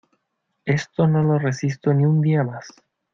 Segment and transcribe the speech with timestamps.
[0.65, 2.73] Esto no lo resisto ni un día más.